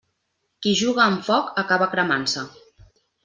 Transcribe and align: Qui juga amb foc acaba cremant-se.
Qui 0.65 0.71
juga 0.79 1.03
amb 1.03 1.21
foc 1.27 1.53
acaba 1.63 1.91
cremant-se. 1.93 2.47